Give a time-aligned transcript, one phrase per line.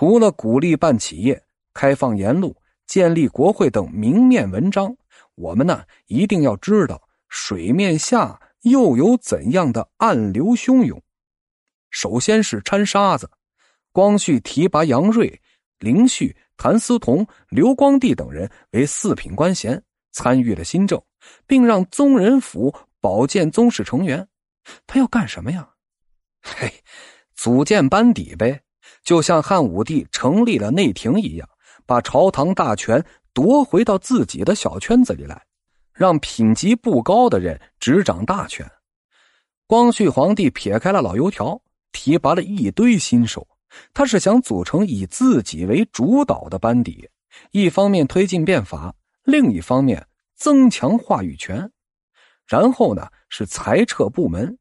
[0.00, 4.96] 除了鼓励办企业、开放言路、建立国会等明面文章，
[5.34, 10.98] 我们呢一定要知道水面下又有怎样的暗流汹涌。
[11.90, 13.30] 首先是掺沙子，
[13.92, 15.38] 光绪提拔杨锐、
[15.80, 19.82] 林旭、谭嗣同、刘光第等人为四品官衔，
[20.12, 20.98] 参与了新政，
[21.46, 24.26] 并让宗人府保荐宗室成员。
[24.86, 25.68] 他要干什么呀？
[26.40, 26.72] 嘿，
[27.34, 28.62] 组建班底呗，
[29.02, 31.48] 就像汉武帝成立了内廷一样，
[31.86, 35.42] 把朝堂大权夺回到自己的小圈子里来，
[35.92, 38.70] 让品级不高的人执掌大权。
[39.66, 41.60] 光绪皇帝撇开了老油条。
[41.92, 43.44] 提拔了一堆新手，
[43.92, 47.10] 他是想组成以自己为主导的班底，
[47.50, 51.68] 一方面推进变法，另一方面增强话语权。
[52.46, 54.56] 然后呢，是裁撤部门。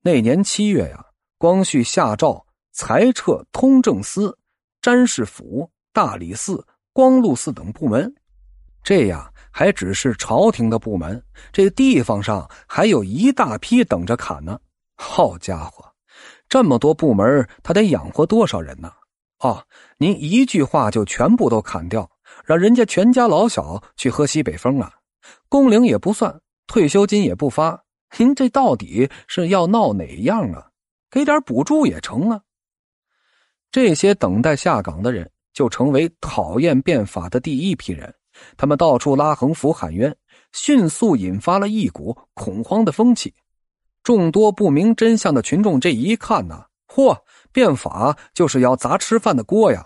[0.00, 1.04] 那年七月呀，
[1.36, 4.36] 光绪下诏裁撤通政司、
[4.80, 8.14] 詹事府、大理寺、光禄寺等部门。
[8.82, 14.58] 这样还只是朝廷的部门，这地方上还有一大批等着砍呢。
[14.96, 15.84] 好家伙！
[16.48, 18.90] 这么多部门，他得养活多少人呢？
[19.40, 19.66] 哦，
[19.98, 22.10] 您一句话就全部都砍掉，
[22.44, 24.92] 让人家全家老小去喝西北风啊？
[25.48, 27.84] 工龄也不算，退休金也不发，
[28.16, 30.70] 您这到底是要闹哪样啊？
[31.10, 32.40] 给点补助也成啊。
[33.72, 38.12] 这些等待下岗的人就成为讨厌变法的第一批人，
[38.56, 40.16] 他们到处拉横幅喊冤，
[40.52, 43.32] 迅速引发了一股恐慌的风气。
[44.02, 47.16] 众多不明真相的群众这一看呢，嚯，
[47.52, 49.84] 变法就是要砸吃饭的锅呀！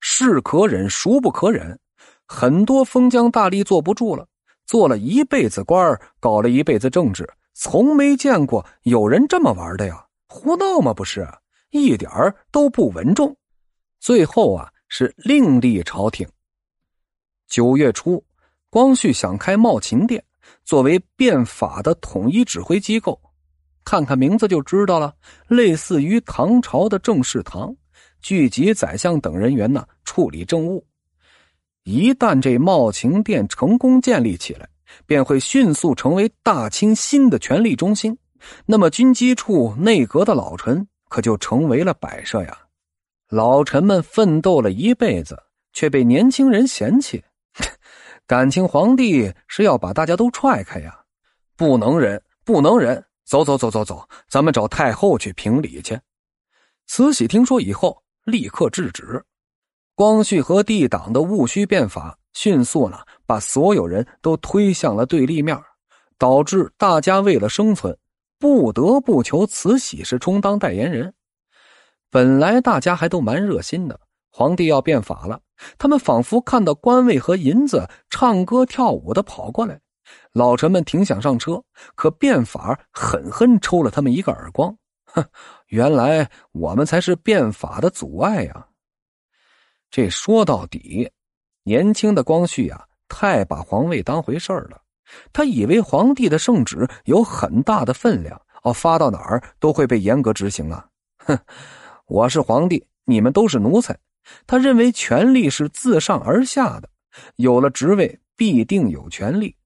[0.00, 1.78] 是可忍，孰不可忍？
[2.26, 4.26] 很多封疆大吏坐不住了，
[4.66, 10.04] 做了一辈子官搞了一辈子政治，从没见过有人这么玩的呀！
[10.28, 10.92] 胡闹吗？
[10.92, 11.26] 不是，
[11.76, 13.36] 一点儿都不稳重。
[14.00, 16.26] 最后啊，是另立朝廷。
[17.48, 18.24] 九月初，
[18.70, 20.22] 光绪想开茂勤殿，
[20.64, 23.20] 作为变法的统一指挥机构。
[23.84, 25.14] 看看名字就知道了，
[25.46, 27.74] 类似于唐朝的政事堂，
[28.20, 30.84] 聚集宰相等人员呢，处理政务。
[31.84, 34.68] 一旦这茂勤殿成功建立起来，
[35.06, 38.18] 便会迅速成为大清新的权力中心。
[38.64, 42.58] 那么军机处、内阁的老臣可就成为了摆设呀。
[43.28, 45.36] 老臣们奋斗了一辈子，
[45.72, 47.24] 却被年轻人嫌弃，
[48.26, 51.00] 感情皇帝是要把大家都踹开呀？
[51.56, 53.04] 不能忍，不能忍！
[53.24, 55.98] 走走走走走，咱们找太后去评理去。
[56.86, 59.24] 慈禧听说以后，立刻制止。
[59.96, 65.60] 光绪和帝党的戊戌变法，迅速呢把所有人都推向了对立面，
[66.18, 67.98] 导致大家为了生存，
[68.38, 71.14] 不得不求慈禧是充当代言人。
[72.10, 73.98] 本来大家还都蛮热心的，
[74.30, 75.40] 皇帝要变法了，
[75.78, 79.80] 他们仿佛看到官位和银子，唱歌跳舞的跑过来。
[80.32, 81.62] 老臣们挺想上车，
[81.94, 84.76] 可变法狠狠抽了他们一个耳光。
[85.06, 85.24] 哼，
[85.66, 88.66] 原来我们才是变法的阻碍呀！
[89.90, 91.10] 这说到底，
[91.64, 94.80] 年轻的光绪呀，太把皇位当回事儿了。
[95.32, 100.88] 他以为皇帝的圣旨有很大的分量，哦，发到哪儿都会被严格执行啊！
[101.18, 101.38] 哼，
[102.06, 103.98] 我是皇帝，你们都是奴才。
[104.46, 106.88] 他认为权力是自上而下的，
[107.36, 109.56] 有了职位必定有权利。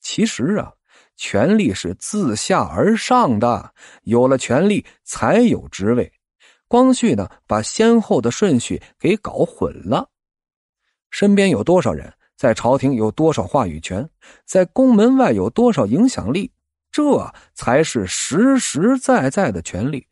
[0.00, 0.72] 其实啊，
[1.16, 3.72] 权力是自下而上的，
[4.02, 6.12] 有了权力才有职位。
[6.66, 10.08] 光绪呢，把先后的顺序给搞混了。
[11.10, 14.08] 身边有多少人，在朝廷有多少话语权，
[14.46, 16.50] 在宫门外有多少影响力，
[16.90, 20.06] 这才是实实在在的权力。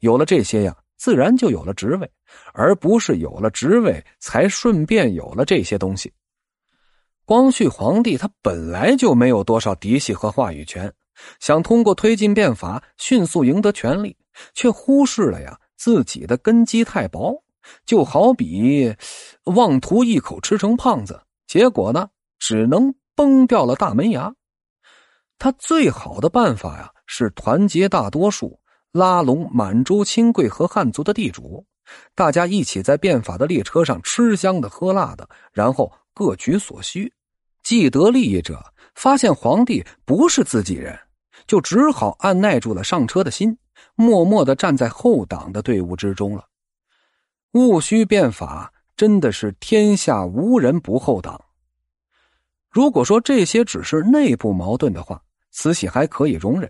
[0.00, 2.10] 有了这些呀，自然就有了职位，
[2.52, 6.12] 而不是有了职位才顺便有了这些东西。
[7.24, 10.92] 光绪皇帝他本来就没有多少嫡系和话语权，
[11.38, 14.16] 想通过推进变法迅速赢得权力，
[14.52, 17.40] 却忽视了呀自己的根基太薄，
[17.86, 18.92] 就好比
[19.44, 22.08] 妄图一口吃成胖子，结果呢
[22.38, 24.32] 只能崩掉了大门牙。
[25.38, 28.60] 他最好的办法呀是团结大多数，
[28.92, 31.64] 拉拢满洲亲贵和汉族的地主，
[32.14, 37.12] 大家一起在变法的列车上吃香的喝辣的，然后各取所需。
[37.62, 38.62] 既得利益者
[38.94, 40.98] 发现皇帝不是自己人，
[41.46, 43.56] 就只好按耐住了上车的心，
[43.94, 46.44] 默默的站在后党的队伍之中了。
[47.52, 51.40] 戊戌变法真的是天下无人不厚党。
[52.68, 55.22] 如果说这些只是内部矛盾的话，
[55.52, 56.68] 慈禧还可以容忍。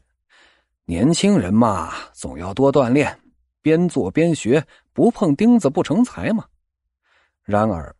[0.84, 3.19] 年轻人嘛，总要多锻炼，
[3.62, 6.44] 边做边学，不碰钉子不成才嘛。
[7.44, 7.96] 然而，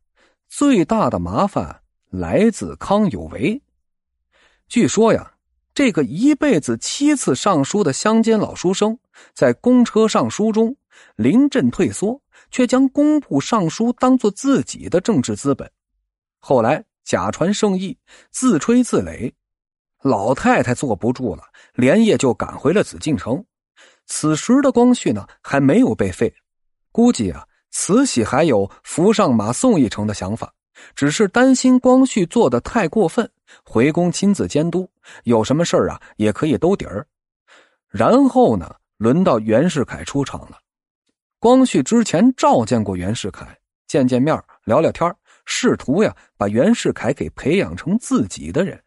[0.51, 1.81] 最大的麻烦
[2.11, 3.63] 来自康有为。
[4.69, 5.33] 据说呀，
[5.73, 8.99] 这个一辈子七次上书的乡间老书生，
[9.33, 10.77] 在公车上书中
[11.17, 15.71] 临阵退缩，却将工部尚书当做自己的政治资本。
[16.39, 17.97] 后来假传圣意，
[18.31, 19.33] 自吹自擂，
[20.03, 21.43] 老太太坐不住了，
[21.75, 23.45] 连夜就赶回了紫禁城。
[24.07, 26.33] 此时的光绪呢，还没有被废，
[26.93, 30.53] 估计啊，慈禧还有扶上马送一程的想法。
[30.95, 33.29] 只是担心光绪做的太过分，
[33.65, 34.89] 回宫亲自监督，
[35.25, 37.05] 有什么事啊也可以兜底儿。
[37.89, 40.59] 然后呢，轮到袁世凯出场了。
[41.41, 45.15] 光绪之前召见过袁世凯，见见面聊聊天
[45.45, 48.83] 试图呀把袁世凯给培养成自己的人，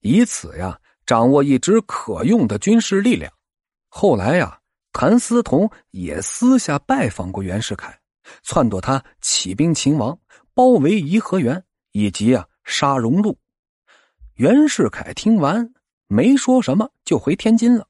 [0.00, 3.32] 以此呀掌握一支可用的军事力量。
[3.88, 4.58] 后来呀，
[4.92, 7.98] 谭嗣同也私下拜访过袁世凯，
[8.44, 10.18] 撺掇他起兵勤王。
[10.54, 11.62] 包围颐和园，
[11.92, 13.36] 以及啊杀荣禄。
[14.36, 15.70] 袁世凯听完
[16.06, 17.86] 没说什么，就回天津了。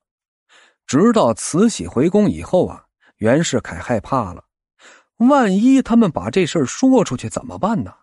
[0.85, 2.86] 直到慈禧回宫以后啊，
[3.17, 4.45] 袁世凯害怕了，
[5.17, 7.95] 万一他们把这事儿说出去怎么办呢？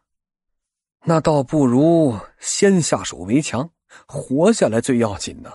[1.06, 3.70] 那倒不如先下手为强，
[4.08, 5.52] 活下来最要紧呢。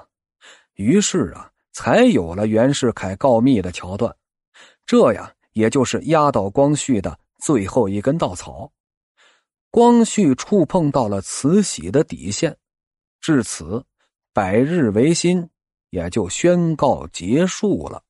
[0.75, 4.15] 于是啊，才有了袁世凯告密的桥段。
[4.87, 8.71] 这呀，也就是压倒光绪的最后一根稻草。
[9.71, 12.57] 光绪触碰到了慈禧的底线，
[13.21, 13.85] 至此，
[14.33, 15.49] 百日维新
[15.91, 18.03] 也就宣告结束了。